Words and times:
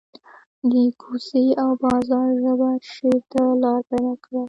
د 0.71 0.73
کوڅې 1.01 1.45
او 1.61 1.69
بازار 1.83 2.29
ژبه 2.43 2.69
شعر 2.93 3.19
ته 3.31 3.41
لار 3.61 3.81
پیدا 3.89 4.13
کړه 4.23 4.39